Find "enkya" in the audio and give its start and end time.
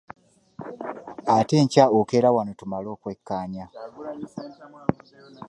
1.61-1.85